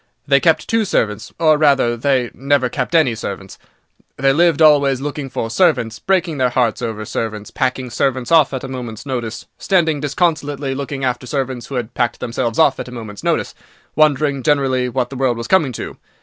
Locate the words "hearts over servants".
6.49-7.51